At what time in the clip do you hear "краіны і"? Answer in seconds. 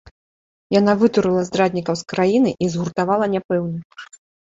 2.15-2.73